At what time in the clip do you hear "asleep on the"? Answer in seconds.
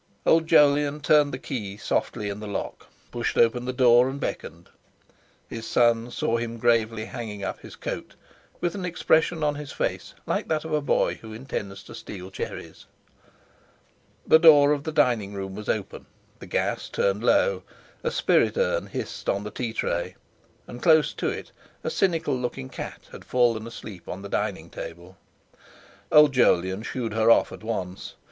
23.67-24.29